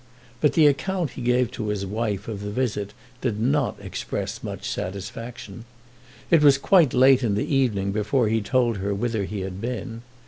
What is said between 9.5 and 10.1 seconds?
been.